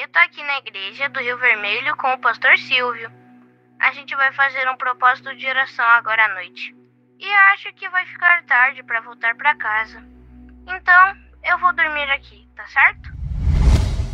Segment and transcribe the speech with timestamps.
[0.00, 3.10] Eu tô aqui na igreja do Rio Vermelho com o pastor Silvio.
[3.80, 6.72] A gente vai fazer um propósito de oração agora à noite.
[7.18, 10.00] E acho que vai ficar tarde para voltar para casa.
[10.68, 11.16] Então,
[11.50, 13.10] eu vou dormir aqui, tá certo?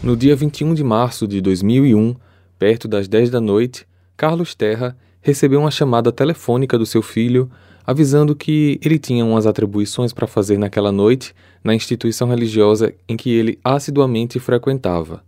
[0.03, 2.17] No dia 21 de março de 2001,
[2.59, 7.53] perto das 10 da noite, Carlos Terra recebeu uma chamada telefônica do seu filho
[7.87, 13.31] avisando que ele tinha umas atribuições para fazer naquela noite na instituição religiosa em que
[13.31, 15.23] ele assiduamente frequentava.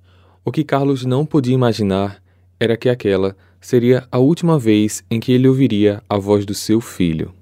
[0.49, 2.23] O que Carlos não podia imaginar
[2.61, 6.81] era que aquela seria a última vez em que ele ouviria a voz do seu
[6.81, 7.35] filho.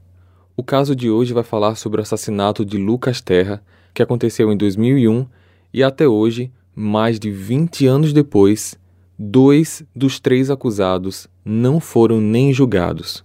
[0.56, 4.56] O caso de hoje vai falar sobre o assassinato de Lucas Terra, que aconteceu em
[4.56, 5.26] 2001
[5.70, 8.74] e até hoje, mais de 20 anos depois,
[9.18, 13.22] dois dos três acusados não foram nem julgados.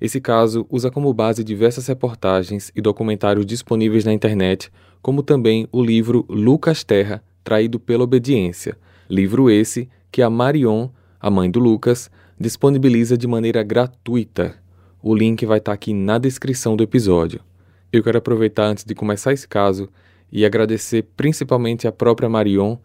[0.00, 5.82] Esse caso usa como base diversas reportagens e documentários disponíveis na internet, como também o
[5.82, 8.78] livro Lucas Terra, Traído pela Obediência,
[9.10, 10.88] livro esse que a Marion,
[11.20, 14.54] a mãe do Lucas, disponibiliza de maneira gratuita.
[15.02, 17.40] O link vai estar aqui na descrição do episódio.
[17.92, 19.88] Eu quero aproveitar antes de começar esse caso
[20.30, 22.76] e agradecer principalmente a própria Marion,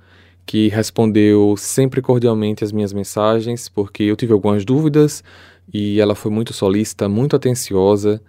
[0.45, 5.23] que respondeu sempre cordialmente as minhas mensagens, porque eu tive algumas dúvidas
[5.71, 8.21] e ela foi muito solícita, muito atenciosa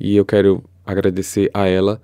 [0.00, 2.00] e eu quero agradecer a ela.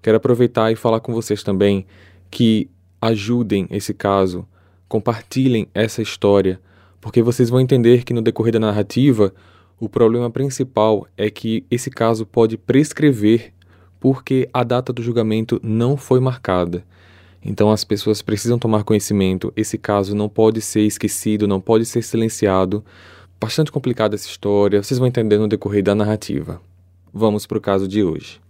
[0.00, 1.86] Quero aproveitar e falar com vocês também
[2.30, 2.68] que
[3.00, 4.46] ajudem esse caso,
[4.92, 6.60] compartilhem essa história,
[7.00, 9.32] porque vocês vão entender que no decorrer da narrativa
[9.80, 13.54] o problema principal é que esse caso pode prescrever
[13.98, 16.84] porque a data do julgamento não foi marcada.
[17.42, 22.02] Então as pessoas precisam tomar conhecimento, esse caso não pode ser esquecido, não pode ser
[22.02, 22.84] silenciado,
[23.42, 26.60] Bastante complicada essa história, vocês vão entender no decorrer da narrativa.
[27.12, 28.40] Vamos para o caso de hoje.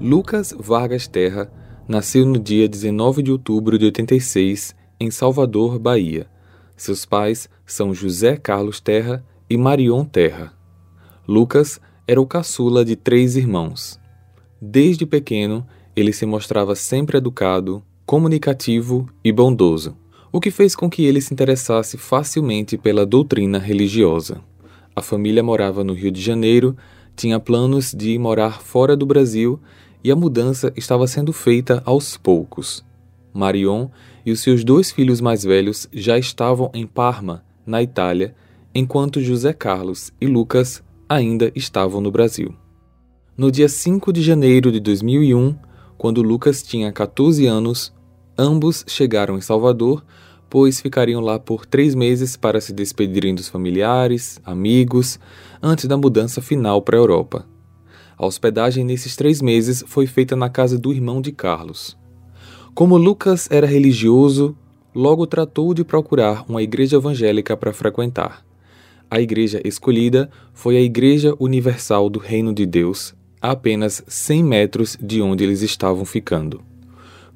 [0.00, 1.50] Lucas Vargas Terra
[1.88, 6.26] nasceu no dia 19 de outubro de 86 em Salvador, Bahia.
[6.76, 10.52] Seus pais são José Carlos Terra e Marion Terra.
[11.26, 13.98] Lucas era o caçula de três irmãos.
[14.60, 19.96] Desde pequeno, ele se mostrava sempre educado, comunicativo e bondoso,
[20.30, 24.42] o que fez com que ele se interessasse facilmente pela doutrina religiosa.
[24.94, 26.76] A família morava no Rio de Janeiro,
[27.16, 29.58] tinha planos de morar fora do Brasil
[30.06, 32.84] e a mudança estava sendo feita aos poucos.
[33.34, 33.88] Marion
[34.24, 38.32] e os seus dois filhos mais velhos já estavam em Parma, na Itália,
[38.72, 42.54] enquanto José Carlos e Lucas ainda estavam no Brasil.
[43.36, 45.56] No dia 5 de janeiro de 2001,
[45.98, 47.92] quando Lucas tinha 14 anos,
[48.38, 50.04] ambos chegaram em Salvador,
[50.48, 55.18] pois ficariam lá por três meses para se despedirem dos familiares, amigos,
[55.60, 57.55] antes da mudança final para a Europa.
[58.18, 61.96] A hospedagem nesses três meses foi feita na casa do irmão de Carlos.
[62.74, 64.56] Como Lucas era religioso,
[64.94, 68.44] logo tratou de procurar uma igreja evangélica para frequentar.
[69.10, 74.98] A igreja escolhida foi a Igreja Universal do Reino de Deus, a apenas 100 metros
[75.00, 76.60] de onde eles estavam ficando.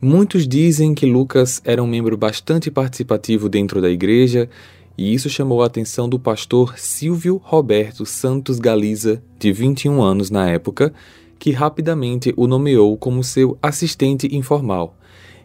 [0.02, 4.48] Muitos dizem que Lucas era um membro bastante participativo dentro da igreja,
[4.96, 10.48] e isso chamou a atenção do pastor Silvio Roberto Santos Galiza, de 21 anos na
[10.48, 10.92] época,
[11.38, 14.96] que rapidamente o nomeou como seu assistente informal.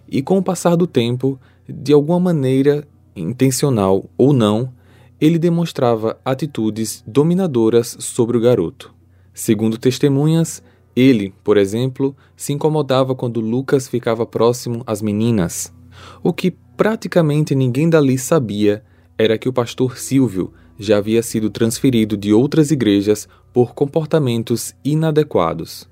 [0.08, 2.86] E com o passar do tempo, de alguma maneira,
[3.16, 4.74] intencional ou não,
[5.20, 8.94] ele demonstrava atitudes dominadoras sobre o garoto.
[9.34, 10.62] Segundo testemunhas,
[10.96, 15.74] ele, por exemplo, se incomodava quando Lucas ficava próximo às meninas.
[16.22, 18.84] O que praticamente ninguém dali sabia
[19.18, 25.90] era que o pastor Silvio já havia sido transferido de outras igrejas por comportamentos inadequados.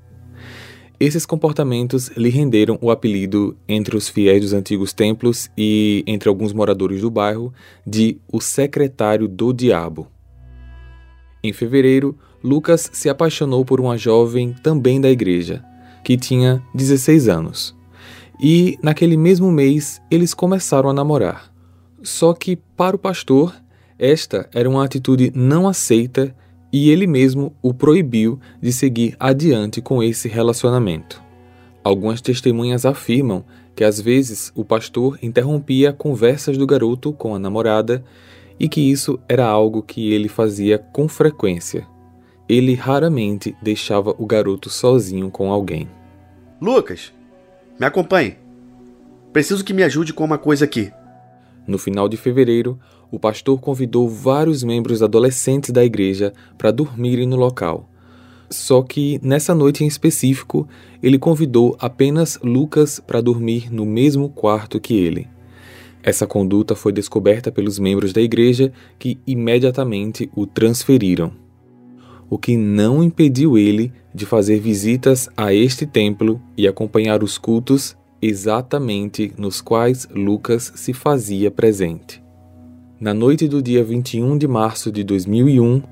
[1.00, 6.53] Esses comportamentos lhe renderam o apelido entre os fiéis dos antigos templos e entre alguns
[6.53, 7.53] moradores do bairro
[7.85, 10.07] de o secretário do diabo.
[11.44, 15.63] Em fevereiro, Lucas se apaixonou por uma jovem também da igreja,
[16.03, 17.75] que tinha 16 anos.
[18.42, 21.52] E, naquele mesmo mês, eles começaram a namorar.
[22.03, 23.55] Só que, para o pastor,
[23.97, 26.35] esta era uma atitude não aceita
[26.71, 31.21] e ele mesmo o proibiu de seguir adiante com esse relacionamento.
[31.83, 33.45] Algumas testemunhas afirmam
[33.75, 38.03] que às vezes o pastor interrompia conversas do garoto com a namorada
[38.59, 41.88] e que isso era algo que ele fazia com frequência.
[42.47, 45.88] Ele raramente deixava o garoto sozinho com alguém.
[46.61, 47.13] Lucas,
[47.79, 48.38] me acompanhe.
[49.31, 50.91] Preciso que me ajude com uma coisa aqui.
[51.68, 52.80] No final de fevereiro,
[53.12, 57.89] o pastor convidou vários membros adolescentes da igreja para dormirem no local.
[58.50, 60.68] Só que nessa noite em específico,
[61.01, 65.27] ele convidou apenas Lucas para dormir no mesmo quarto que ele.
[66.04, 71.31] Essa conduta foi descoberta pelos membros da igreja que imediatamente o transferiram,
[72.30, 77.95] o que não impediu ele de fazer visitas a este templo e acompanhar os cultos
[78.25, 82.23] exatamente nos quais Lucas se fazia presente.
[82.97, 85.83] Na noite do dia 21 de março de 2001,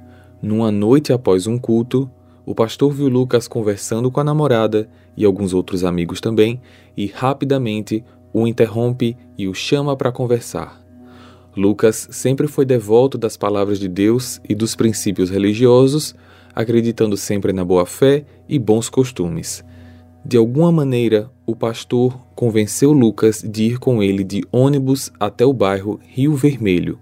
[0.42, 2.10] numa noite após um culto,
[2.46, 6.62] o pastor viu Lucas conversando com a namorada e alguns outros amigos também,
[6.96, 8.02] e rapidamente
[8.32, 10.82] o interrompe e o chama para conversar.
[11.56, 16.16] Lucas sempre foi devoto das palavras de Deus e dos princípios religiosos,
[16.56, 19.66] acreditando sempre na boa fé e bons costumes.
[20.24, 25.54] De alguma maneira, o pastor convenceu Lucas de ir com ele de ônibus até o
[25.54, 27.00] bairro Rio Vermelho.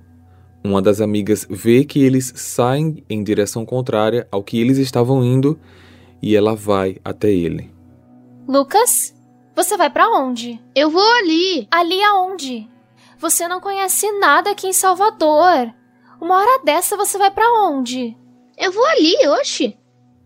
[0.64, 5.60] Uma das amigas vê que eles saem em direção contrária ao que eles estavam indo
[6.22, 7.72] e ela vai até ele.
[8.48, 9.14] Lucas?
[9.56, 10.60] Você vai para onde?
[10.74, 11.68] Eu vou ali.
[11.70, 12.70] Ali aonde?
[13.18, 15.74] Você não conhece nada aqui em Salvador.
[16.22, 18.16] Uma hora dessa você vai para onde?
[18.58, 19.78] Eu vou ali, oxe.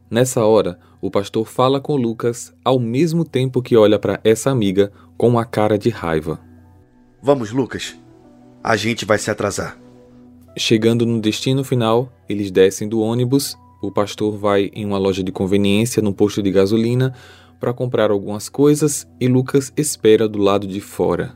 [0.09, 4.89] Nessa hora, o pastor fala com Lucas ao mesmo tempo que olha para essa amiga
[5.17, 6.39] com uma cara de raiva.
[7.21, 7.93] Vamos, Lucas.
[8.63, 9.77] A gente vai se atrasar.
[10.57, 13.53] Chegando no destino final, eles descem do ônibus.
[13.81, 17.13] O pastor vai em uma loja de conveniência no posto de gasolina
[17.59, 21.35] para comprar algumas coisas e Lucas espera do lado de fora.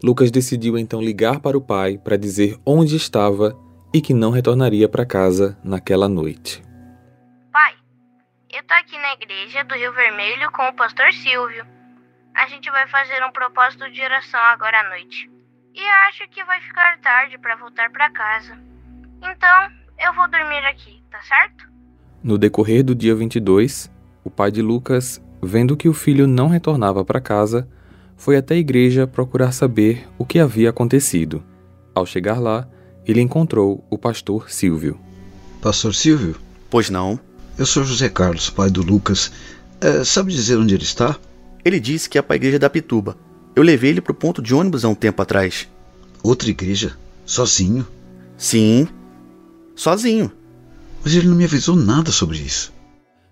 [0.00, 3.58] Lucas decidiu então ligar para o pai para dizer onde estava
[3.92, 6.67] e que não retornaria para casa naquela noite.
[8.58, 11.64] Eu tô aqui na igreja do Rio Vermelho com o pastor Silvio.
[12.34, 15.30] A gente vai fazer um propósito de oração agora à noite.
[15.72, 18.58] E acho que vai ficar tarde para voltar para casa.
[19.18, 19.70] Então,
[20.04, 21.68] eu vou dormir aqui, tá certo?
[22.20, 23.88] No decorrer do dia 22,
[24.24, 27.68] o pai de Lucas Vendo que o filho não retornava para casa,
[28.16, 31.44] foi até a igreja procurar saber o que havia acontecido.
[31.94, 32.68] Ao chegar lá,
[33.06, 34.98] ele encontrou o pastor Silvio.
[35.62, 36.34] Pastor Silvio?
[36.68, 37.20] Pois não.
[37.58, 39.32] Eu sou José Carlos, pai do Lucas.
[39.80, 41.18] É, sabe dizer onde ele está?
[41.64, 43.16] Ele disse que é para a igreja da Pituba.
[43.56, 45.66] Eu levei ele para o ponto de ônibus há um tempo atrás.
[46.22, 46.96] Outra igreja?
[47.26, 47.84] Sozinho?
[48.36, 48.86] Sim,
[49.74, 50.30] sozinho.
[51.02, 52.72] Mas ele não me avisou nada sobre isso.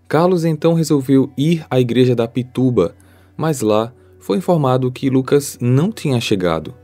[0.09, 2.97] Carlos então resolveu ir à igreja da Pituba,
[3.37, 6.75] mas lá foi informado que Lucas não tinha chegado.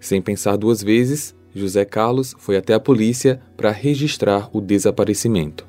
[0.00, 5.68] Sem pensar duas vezes, José Carlos foi até a polícia para registrar o desaparecimento.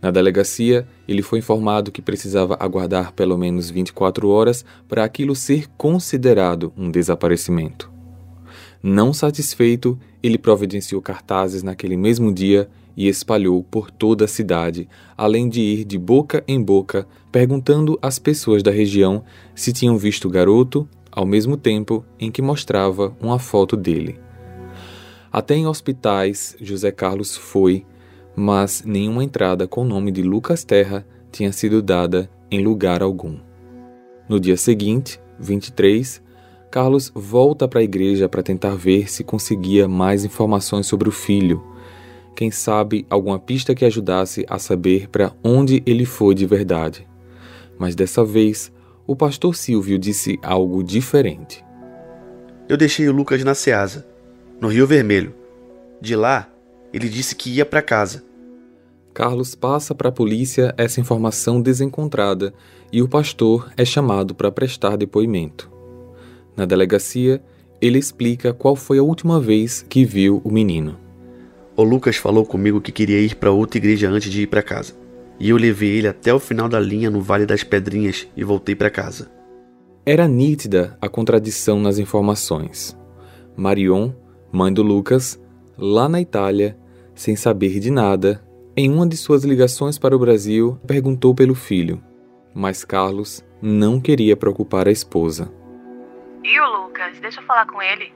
[0.00, 5.66] Na delegacia, ele foi informado que precisava aguardar pelo menos 24 horas para aquilo ser
[5.76, 7.90] considerado um desaparecimento.
[8.82, 15.48] Não satisfeito, ele providenciou cartazes naquele mesmo dia e espalhou por toda a cidade, além
[15.48, 19.22] de ir de boca em boca perguntando às pessoas da região
[19.54, 24.18] se tinham visto o garoto, ao mesmo tempo em que mostrava uma foto dele.
[25.32, 27.84] Até em hospitais José Carlos foi,
[28.34, 33.38] mas nenhuma entrada com o nome de Lucas Terra tinha sido dada em lugar algum.
[34.28, 36.22] No dia seguinte, 23,
[36.70, 41.62] Carlos volta para a igreja para tentar ver se conseguia mais informações sobre o filho,
[42.34, 47.06] quem sabe alguma pista que ajudasse a saber para onde ele foi de verdade.
[47.78, 48.72] Mas dessa vez,
[49.06, 51.64] o pastor Silvio disse algo diferente.
[52.68, 54.06] Eu deixei o Lucas na Ceasa,
[54.60, 55.34] no Rio Vermelho.
[56.00, 56.48] De lá,
[56.92, 58.24] ele disse que ia para casa.
[59.12, 62.54] Carlos passa para a polícia essa informação desencontrada
[62.92, 65.70] e o pastor é chamado para prestar depoimento.
[66.56, 67.42] Na delegacia,
[67.80, 70.98] ele explica qual foi a última vez que viu o menino.
[71.76, 74.94] O Lucas falou comigo que queria ir para outra igreja antes de ir para casa.
[75.38, 78.74] E eu levei ele até o final da linha no Vale das Pedrinhas e voltei
[78.74, 79.30] para casa.
[80.04, 82.96] Era nítida a contradição nas informações.
[83.56, 84.12] Marion,
[84.52, 85.40] mãe do Lucas,
[85.78, 86.76] lá na Itália,
[87.20, 88.42] sem saber de nada,
[88.74, 92.02] em uma de suas ligações para o Brasil, perguntou pelo filho,
[92.54, 95.52] mas Carlos não queria preocupar a esposa.
[96.42, 97.20] E o Lucas?
[97.20, 98.10] Deixa eu falar com ele.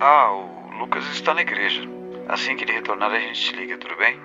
[0.00, 1.82] Ah, o Lucas está na igreja.
[2.26, 4.18] Assim que ele retornar, a gente te liga, tudo bem?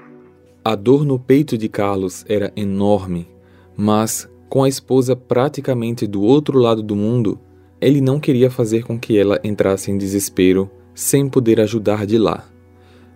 [0.65, 3.29] A dor no peito de Carlos era enorme,
[3.77, 7.39] mas, com a esposa praticamente do outro lado do mundo,
[7.79, 12.43] ele não queria fazer com que ela entrasse em desespero sem poder ajudar de lá.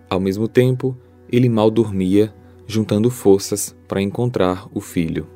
[0.08, 0.96] Ao mesmo tempo,
[1.30, 2.32] ele mal dormia,
[2.66, 5.26] juntando forças para encontrar o filho.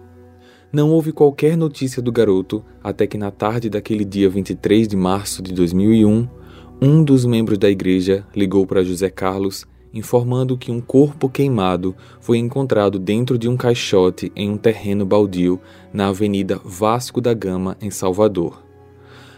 [0.72, 5.42] Não houve qualquer notícia do garoto até que, na tarde daquele dia 23 de março
[5.42, 6.28] de 2001,
[6.80, 12.38] um dos membros da igreja ligou para José Carlos informando que um corpo queimado foi
[12.38, 15.60] encontrado dentro de um caixote em um terreno baldio
[15.92, 18.62] na Avenida Vasco da Gama, em Salvador.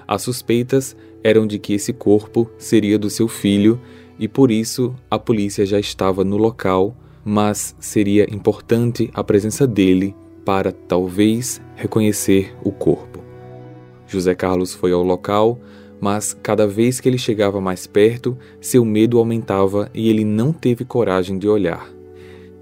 [0.07, 3.81] As suspeitas eram de que esse corpo seria do seu filho
[4.19, 10.15] e por isso a polícia já estava no local, mas seria importante a presença dele
[10.45, 13.21] para talvez reconhecer o corpo.
[14.07, 15.59] José Carlos foi ao local,
[16.01, 20.85] mas cada vez que ele chegava mais perto, seu medo aumentava e ele não teve
[20.85, 21.89] coragem de olhar.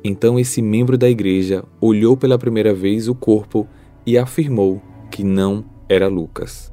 [0.04, 3.66] Então esse membro da igreja olhou pela primeira vez o corpo
[4.06, 4.80] e afirmou
[5.10, 6.71] que não era Lucas.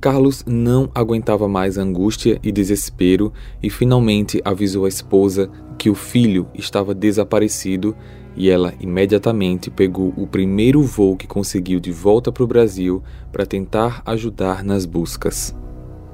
[0.00, 6.48] Carlos não aguentava mais angústia e desespero e finalmente avisou a esposa que o filho
[6.54, 7.94] estava desaparecido
[8.34, 13.44] e ela imediatamente pegou o primeiro voo que conseguiu de volta para o Brasil para
[13.44, 15.54] tentar ajudar nas buscas.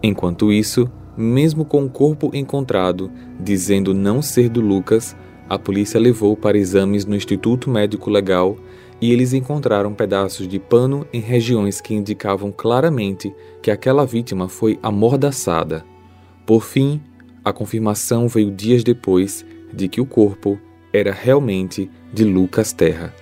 [0.02, 5.16] Enquanto isso, mesmo com o corpo encontrado, dizendo não ser do Lucas,
[5.48, 8.56] a polícia levou para exames no Instituto Médico Legal
[9.00, 14.78] e eles encontraram pedaços de pano em regiões que indicavam claramente que aquela vítima foi
[14.82, 15.84] amordaçada.
[16.46, 17.00] Por fim,
[17.44, 20.58] a confirmação veio dias depois de que o corpo
[20.92, 23.14] era realmente de Lucas Terra.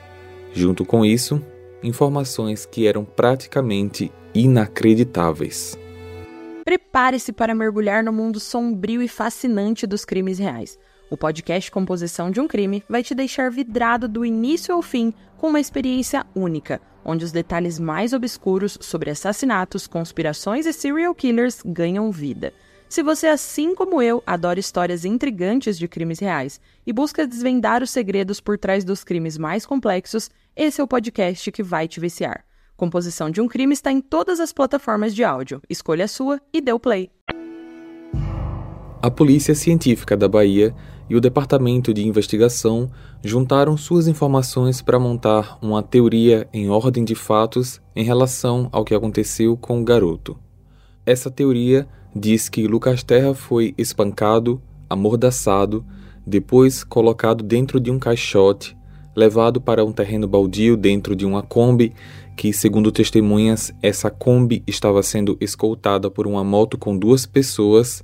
[0.52, 1.42] Junto com isso,
[1.82, 5.78] informações que eram praticamente inacreditáveis.
[6.64, 10.78] Prepare-se para mergulhar no mundo sombrio e fascinante dos crimes reais.
[11.10, 15.48] O podcast Composição de um Crime vai te deixar vidrado do início ao fim com
[15.48, 22.10] uma experiência única, onde os detalhes mais obscuros sobre assassinatos, conspirações e serial killers ganham
[22.10, 22.54] vida.
[22.88, 27.90] Se você, assim como eu, adora histórias intrigantes de crimes reais e busca desvendar os
[27.90, 32.44] segredos por trás dos crimes mais complexos, esse é o podcast que vai te viciar.
[32.76, 35.60] Composição de um Crime está em todas as plataformas de áudio.
[35.68, 37.10] Escolha a sua e dê o play.
[39.02, 40.74] A Polícia Científica da Bahia
[41.08, 42.90] e o Departamento de Investigação
[43.22, 48.94] juntaram suas informações para montar uma teoria em ordem de fatos em relação ao que
[48.94, 50.36] aconteceu com o garoto.
[51.04, 55.84] Essa teoria diz que Lucas Terra foi espancado, amordaçado,
[56.26, 58.76] depois colocado dentro de um caixote,
[59.14, 61.92] levado para um terreno baldio dentro de uma Kombi,
[62.36, 68.02] que, segundo testemunhas, essa Kombi estava sendo escoltada por uma moto com duas pessoas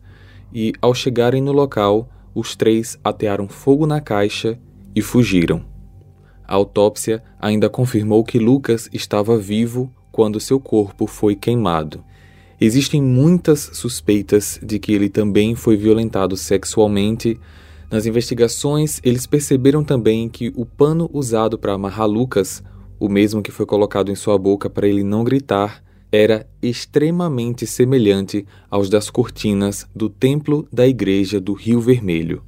[0.53, 4.59] e, ao chegarem no local, os três atearam fogo na caixa
[4.95, 5.65] e fugiram.
[6.47, 12.05] A autópsia ainda confirmou que Lucas estava vivo quando seu corpo foi queimado.
[12.61, 17.41] Existem muitas suspeitas de que ele também foi violentado sexualmente.
[17.91, 22.63] Nas investigações, eles perceberam também que o pano usado para amarrar Lucas,
[22.99, 28.47] o mesmo que foi colocado em sua boca para ele não gritar, era extremamente semelhante
[28.71, 32.43] aos das cortinas do templo da igreja do Rio Vermelho.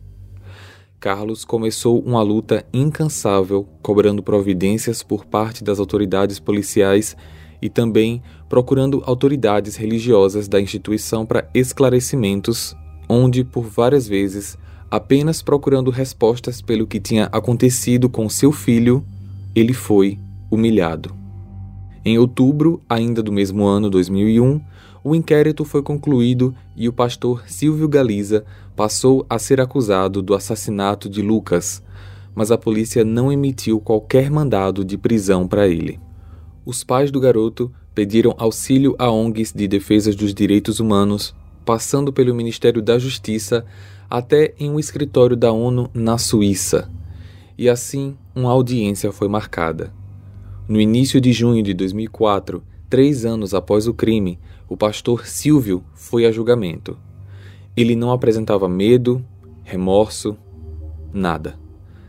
[0.99, 7.17] Carlos começou uma luta incansável, cobrando providências por parte das autoridades policiais
[7.61, 12.77] e também procurando autoridades religiosas da instituição para esclarecimentos,
[13.09, 14.57] onde, por várias vezes,
[14.91, 19.05] apenas procurando respostas pelo que tinha acontecido com seu filho,
[19.55, 20.19] ele foi
[20.51, 21.22] humilhado.
[22.05, 24.61] Em outubro, ainda do mesmo ano 2001,
[25.05, 28.45] o inquérito foi concluído e o pastor Silvio Galiza
[28.75, 31.83] passou a ser acusado do assassinato de Lucas,
[32.35, 36.01] mas a polícia não emitiu qualquer mandado de prisão para ele.
[36.65, 42.35] Os pais do garoto pediram auxílio a ONGs de defesa dos direitos humanos, passando pelo
[42.35, 43.65] Ministério da Justiça
[44.09, 46.91] até em um escritório da ONU na Suíça.
[47.57, 49.93] E assim, uma audiência foi marcada.
[50.69, 54.39] No início de junho de 2004, três anos após o crime,
[54.69, 56.97] o pastor Silvio foi a julgamento.
[57.77, 59.25] Ele não apresentava medo,
[59.65, 60.37] remorso,
[61.13, 61.59] nada.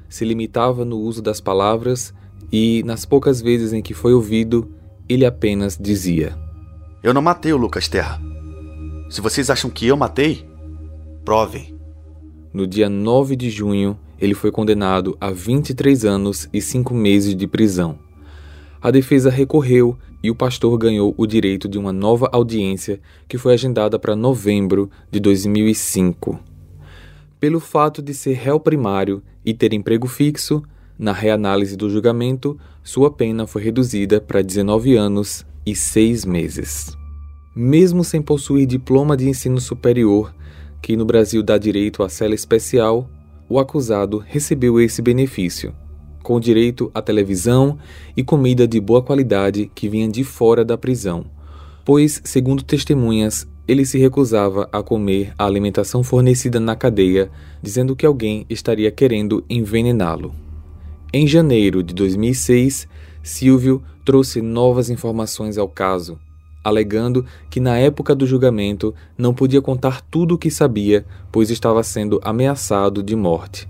[0.08, 2.14] Se limitava no uso das palavras
[2.52, 4.70] e, nas poucas vezes em que foi ouvido,
[5.10, 6.38] ele apenas dizia:
[7.02, 8.22] Eu não matei o Lucas Terra.
[9.10, 10.48] Se vocês acham que eu matei,
[11.26, 11.76] provem.
[12.54, 17.48] No dia 9 de junho, ele foi condenado a 23 anos e 5 meses de
[17.48, 18.03] prisão
[18.84, 23.00] a defesa recorreu e o pastor ganhou o direito de uma nova audiência
[23.30, 26.38] que foi agendada para novembro de 2005.
[27.40, 30.62] Pelo fato de ser réu primário e ter emprego fixo,
[31.00, 36.94] na reanálise do julgamento, sua pena foi reduzida para 19 anos e 6 meses.
[37.56, 40.36] Mesmo sem possuir diploma de ensino superior,
[40.82, 43.10] que no Brasil dá direito à cela especial,
[43.48, 45.74] o acusado recebeu esse benefício
[46.24, 47.78] com direito à televisão
[48.18, 51.26] e comida de boa qualidade que vinha de fora da prisão,
[51.86, 57.30] pois, segundo testemunhas, ele se recusava a comer a alimentação fornecida na cadeia,
[57.62, 60.34] dizendo que alguém estaria querendo envenená-lo.
[61.14, 62.88] Em janeiro de 2006,
[63.22, 66.18] Silvio trouxe novas informações ao caso,
[66.64, 71.84] alegando que na época do julgamento não podia contar tudo o que sabia, pois estava
[71.84, 73.68] sendo ameaçado de morte.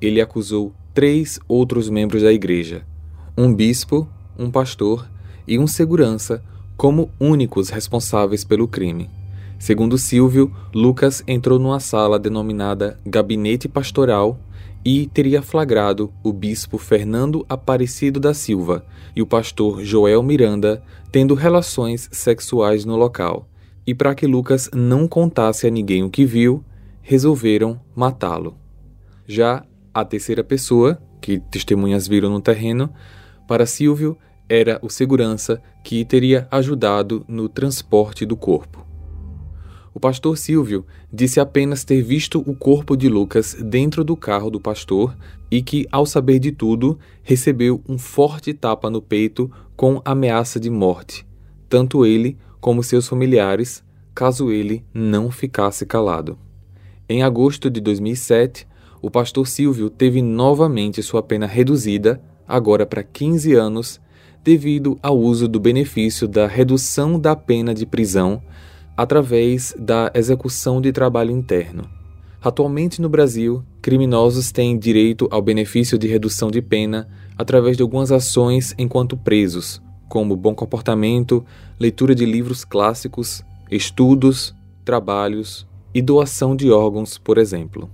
[0.00, 2.86] Ele acusou três outros membros da igreja:
[3.36, 4.08] um bispo,
[4.38, 5.06] um pastor
[5.46, 6.42] e um segurança
[6.76, 9.10] como únicos responsáveis pelo crime.
[9.58, 14.38] Segundo Silvio, Lucas entrou numa sala denominada Gabinete Pastoral
[14.84, 18.84] e teria flagrado o bispo Fernando Aparecido da Silva
[19.16, 23.48] e o pastor Joel Miranda tendo relações sexuais no local.
[23.86, 26.62] E para que Lucas não contasse a ninguém o que viu,
[27.00, 28.56] resolveram matá-lo.
[29.26, 32.92] Já a terceira pessoa, que testemunhas viram no terreno,
[33.46, 38.84] para Silvio era o segurança que teria ajudado no transporte do corpo.
[39.94, 44.60] O pastor Silvio disse apenas ter visto o corpo de Lucas dentro do carro do
[44.60, 45.16] pastor
[45.48, 50.68] e que, ao saber de tudo, recebeu um forte tapa no peito com ameaça de
[50.68, 51.24] morte,
[51.68, 56.36] tanto ele como seus familiares, caso ele não ficasse calado.
[57.08, 58.66] Em agosto de 2007,
[59.04, 64.00] o pastor Silvio teve novamente sua pena reduzida, agora para 15 anos,
[64.42, 68.42] devido ao uso do benefício da redução da pena de prisão
[68.96, 71.84] através da execução de trabalho interno.
[72.40, 77.06] Atualmente no Brasil, criminosos têm direito ao benefício de redução de pena
[77.36, 81.44] através de algumas ações enquanto presos, como bom comportamento,
[81.78, 87.90] leitura de livros clássicos, estudos, trabalhos e doação de órgãos, por exemplo.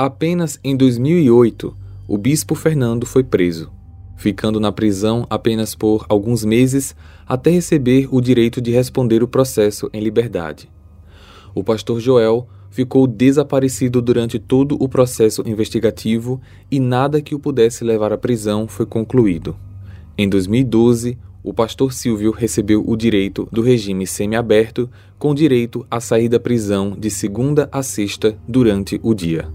[0.00, 1.76] Apenas em 2008,
[2.06, 3.76] o bispo Fernando foi preso
[4.18, 6.94] ficando na prisão apenas por alguns meses
[7.26, 10.68] até receber o direito de responder o processo em liberdade.
[11.54, 16.40] O pastor Joel ficou desaparecido durante todo o processo investigativo
[16.70, 19.56] e nada que o pudesse levar à prisão foi concluído.
[20.16, 26.28] Em 2012, o pastor Silvio recebeu o direito do regime semiaberto, com direito a sair
[26.28, 29.48] da prisão de segunda a sexta durante o dia.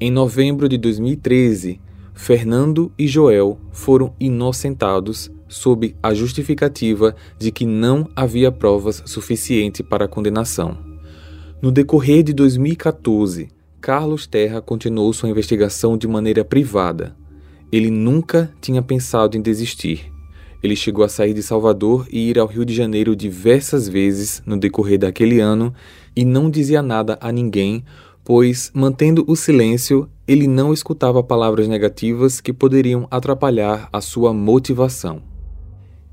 [0.00, 1.80] Em novembro de 2013,
[2.14, 10.04] Fernando e Joel foram inocentados sob a justificativa de que não havia provas suficientes para
[10.04, 10.78] a condenação.
[11.60, 13.48] No decorrer de 2014,
[13.80, 17.16] Carlos Terra continuou sua investigação de maneira privada.
[17.72, 20.12] Ele nunca tinha pensado em desistir.
[20.62, 24.56] Ele chegou a sair de Salvador e ir ao Rio de Janeiro diversas vezes no
[24.56, 25.74] decorrer daquele ano
[26.14, 27.84] e não dizia nada a ninguém
[28.28, 35.22] pois, mantendo o silêncio, ele não escutava palavras negativas que poderiam atrapalhar a sua motivação.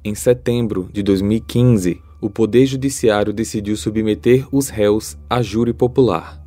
[0.01, 6.41] Em setembro de 2015, o Poder Judiciário decidiu submeter os réus a júri popular.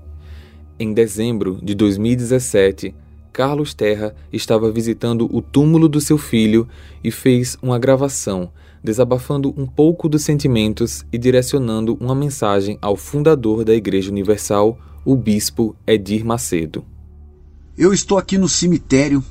[0.79, 2.95] Em dezembro de 2017,
[3.31, 6.67] Carlos Terra estava visitando o túmulo do seu filho
[7.05, 8.51] e fez uma gravação,
[8.83, 15.17] desabafando um pouco dos sentimentos e direcionando uma mensagem ao fundador da Igreja Universal, o
[15.17, 16.85] bispo Edir Macedo.
[17.77, 19.25] Eu estou aqui no cemitério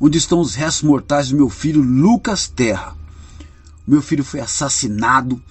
[0.00, 2.96] onde estão os restos mortais do meu filho Lucas Terra.
[3.86, 5.42] Meu filho foi assassinado,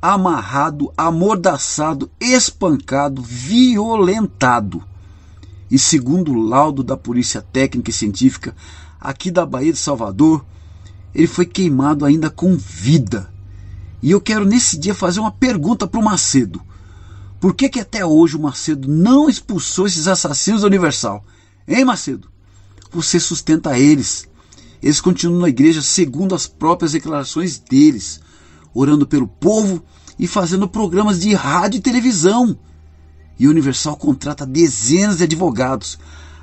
[0.00, 4.82] amarrado, amordaçado, espancado, violentado.
[5.70, 8.54] E segundo o laudo da Polícia Técnica e Científica
[9.00, 10.44] aqui da Bahia de Salvador,
[11.18, 13.28] ele foi queimado ainda com vida.
[14.00, 16.62] E eu quero nesse dia fazer uma pergunta para o Macedo.
[17.40, 21.24] Por que, que até hoje o Macedo não expulsou esses assassinos da Universal?
[21.66, 22.28] Hein, Macedo?
[22.92, 24.28] Você sustenta eles.
[24.80, 28.20] Eles continuam na igreja segundo as próprias declarações deles,
[28.72, 29.82] orando pelo povo
[30.16, 32.56] e fazendo programas de rádio e televisão.
[33.36, 35.98] E a Universal contrata dezenas de advogados.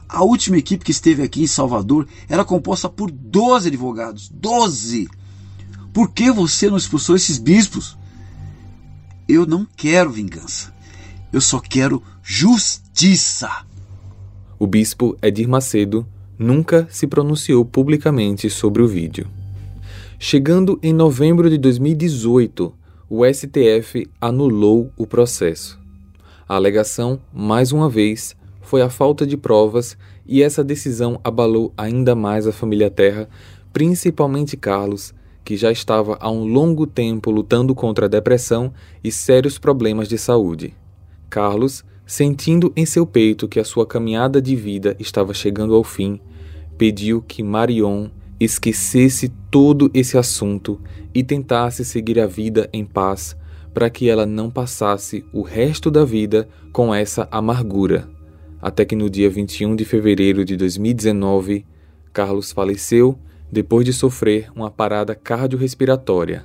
[0.08, 4.30] A última equipe que esteve aqui em Salvador era composta por 12 advogados.
[4.30, 5.10] 12!
[5.94, 7.98] Por que você não expulsou esses bispos?
[9.28, 10.74] Eu não quero vingança.
[11.34, 13.66] Eu só quero justiça.
[14.60, 16.06] O bispo Edir Macedo
[16.38, 19.28] nunca se pronunciou publicamente sobre o vídeo.
[20.20, 22.74] Chegando em novembro de 2018,
[23.10, 25.80] o STF anulou o processo.
[26.48, 32.16] A alegação, mais uma vez, foi a falta de provas e essa decisão abalou ainda
[32.16, 33.30] mais a família Terra,
[33.72, 38.74] principalmente Carlos, que já estava há um longo tempo lutando contra a depressão
[39.04, 40.74] e sérios problemas de saúde.
[41.30, 46.20] Carlos, sentindo em seu peito que a sua caminhada de vida estava chegando ao fim,
[46.78, 48.08] pediu que Marion
[48.40, 50.82] esquecesse todo esse assunto
[51.14, 53.38] e tentasse seguir a vida em paz,
[53.74, 58.15] para que ela não passasse o resto da vida com essa amargura.
[58.66, 61.64] Até que no dia 21 de fevereiro de 2019,
[62.12, 63.16] Carlos faleceu
[63.52, 66.44] depois de sofrer uma parada cardiorrespiratória.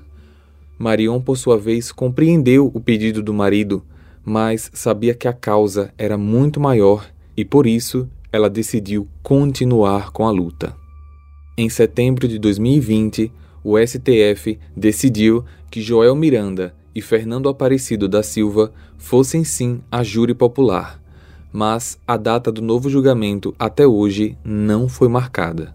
[0.78, 3.83] Marion, por sua vez, compreendeu o pedido do marido,
[4.22, 10.26] mas sabia que a causa era muito maior e por isso ela decidiu continuar com
[10.26, 10.76] a luta.
[11.56, 13.33] Em setembro de 2020,
[13.64, 20.35] o STF decidiu que Joel Miranda e Fernando Aparecido da Silva fossem sim a júri
[20.35, 21.00] popular,
[21.52, 25.74] mas a data do novo julgamento até hoje não foi marcada.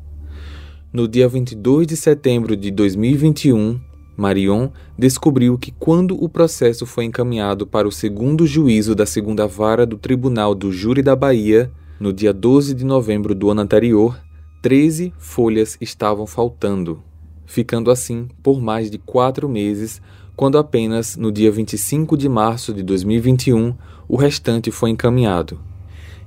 [0.92, 3.80] No dia 22 de setembro de 2021,
[4.16, 9.86] Marion descobriu que quando o processo foi encaminhado para o segundo juízo da segunda vara
[9.86, 14.18] do Tribunal do Júri da Bahia, no dia 12 de novembro do ano anterior,
[14.62, 17.04] 13 folhas estavam faltando,
[17.46, 20.02] ficando assim por mais de quatro meses,
[20.36, 23.76] quando apenas no dia 25 de março de 2021
[24.08, 25.60] o restante foi encaminhado.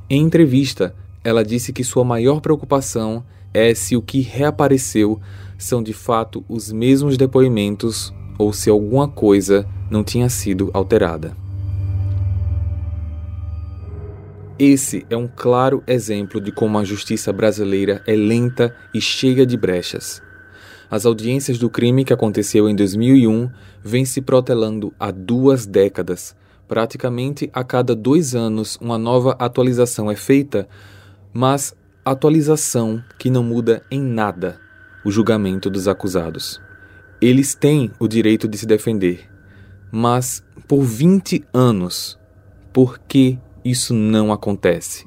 [0.09, 5.21] Em entrevista, ela disse que sua maior preocupação é se o que reapareceu
[5.57, 11.37] são de fato os mesmos depoimentos ou se alguma coisa não tinha sido alterada.
[14.59, 19.57] Esse é um claro exemplo de como a justiça brasileira é lenta e cheia de
[19.57, 20.21] brechas.
[20.91, 23.51] As audiências do crime que aconteceu em 2001
[23.85, 26.35] vêm se protelando há duas décadas.
[26.68, 30.68] Praticamente a cada dois anos, uma nova atualização é feita,
[31.33, 34.61] mas atualização que não muda em nada
[35.04, 36.61] o julgamento dos acusados.
[37.20, 39.26] Eles têm o direito de se defender,
[39.90, 42.18] mas por 20 anos,
[42.72, 45.07] por que isso não acontece.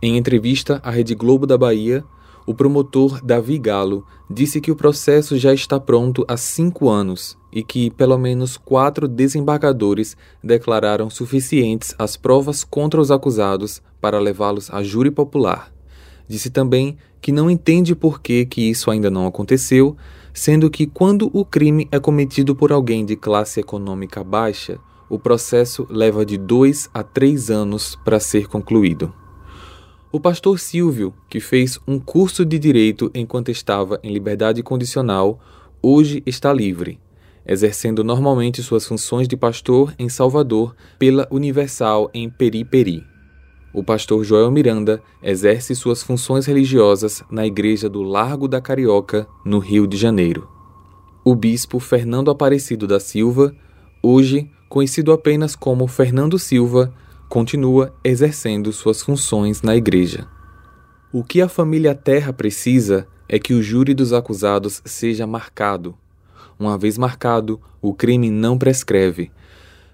[0.00, 2.04] Em entrevista à Rede Globo da Bahia,
[2.46, 7.62] o promotor Davi Galo disse que o processo já está pronto há cinco anos e
[7.62, 10.14] que pelo menos quatro desembargadores
[10.44, 15.72] declararam suficientes as provas contra os acusados para levá-los a júri popular.
[16.28, 19.96] Disse também que não entende por que, que isso ainda não aconteceu,
[20.34, 25.86] sendo que quando o crime é cometido por alguém de classe econômica baixa, o processo
[25.88, 29.14] leva de dois a três anos para ser concluído.
[30.12, 35.40] O pastor Silvio, que fez um curso de direito enquanto estava em liberdade condicional,
[35.80, 37.00] hoje está livre,
[37.46, 43.04] exercendo normalmente suas funções de pastor em Salvador pela Universal em Periperi.
[43.72, 49.58] O pastor Joel Miranda exerce suas funções religiosas na igreja do Largo da Carioca, no
[49.58, 50.48] Rio de Janeiro.
[51.24, 53.54] O bispo Fernando Aparecido da Silva,
[54.02, 56.92] hoje conhecido apenas como Fernando Silva,
[57.28, 60.26] continua exercendo suas funções na igreja.
[61.12, 65.94] O que a família Terra precisa é que o júri dos acusados seja marcado.
[66.58, 69.30] Uma vez marcado, o crime não prescreve,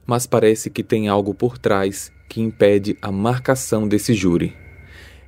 [0.06, 4.56] mas parece que tem algo por trás que impede a marcação desse júri.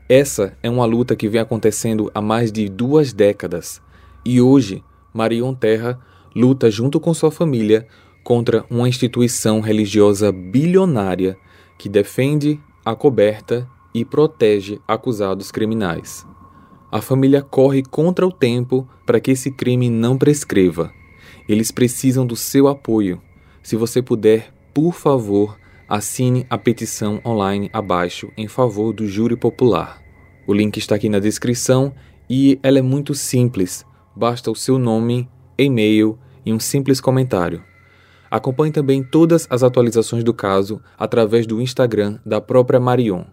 [0.08, 3.80] Essa é uma luta que vem acontecendo há mais de duas décadas
[4.24, 5.98] e hoje Marion Terra
[6.34, 7.86] luta junto com sua família
[8.22, 11.36] contra uma instituição religiosa bilionária
[11.78, 16.26] que defende, acoberta e protege acusados criminais.
[16.90, 20.92] A família corre contra o tempo para que esse crime não prescreva.
[21.48, 23.20] Eles precisam do seu apoio.
[23.62, 30.02] Se você puder, por favor, assine a petição online abaixo em favor do júri popular.
[30.46, 31.94] O link está aqui na descrição
[32.28, 33.84] e ela é muito simples.
[34.16, 37.62] Basta o seu nome, e-mail e um simples comentário.
[38.30, 43.24] Acompanhe também todas as atualizações do caso através do Instagram da própria Marion,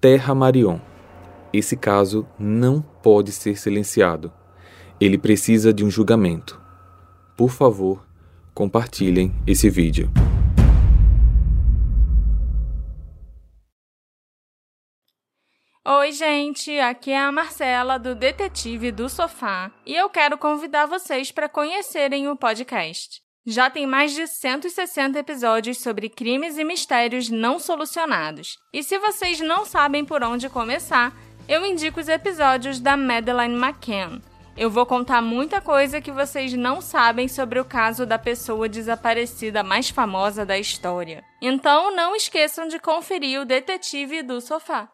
[0.00, 0.78] terramarion.
[1.52, 4.30] Esse caso não pode ser silenciado.
[5.00, 6.60] Ele precisa de um julgamento.
[7.36, 8.04] Por favor,
[8.52, 10.10] compartilhem esse vídeo.
[15.86, 21.30] Oi, gente, aqui é a Marcela do Detetive do Sofá e eu quero convidar vocês
[21.30, 23.22] para conhecerem o podcast.
[23.46, 28.58] Já tem mais de 160 episódios sobre crimes e mistérios não solucionados.
[28.74, 31.16] E se vocês não sabem por onde começar,
[31.48, 34.20] eu indico os episódios da Madeleine McCann.
[34.60, 39.62] Eu vou contar muita coisa que vocês não sabem sobre o caso da pessoa desaparecida
[39.62, 41.24] mais famosa da história.
[41.40, 44.88] Então não esqueçam de conferir o Detetive do Sofá.